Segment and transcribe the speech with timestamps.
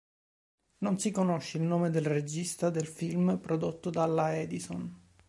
[0.79, 4.99] Non si conosce il nome del regista del film prodotto dalla Edison.